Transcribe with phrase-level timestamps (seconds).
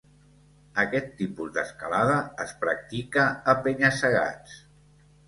[0.83, 2.15] Aquest tipus d'escalada
[2.45, 4.57] es practica a penya-segats.